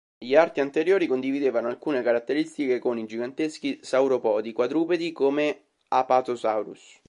[0.17, 6.97] Gli arti anteriori condividevano alcune caratteristiche con i giganteschi sauropodi quadrupedi come "Apatosaurus".